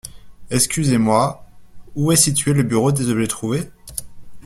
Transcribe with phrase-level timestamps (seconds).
[0.49, 1.45] Excusez-moi,
[1.95, 3.69] où est situé le bureau des objets trouvés?